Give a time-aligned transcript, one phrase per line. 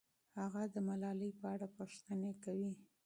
[0.39, 2.71] هغه د ملالۍ په اړه پوښتنې کوي.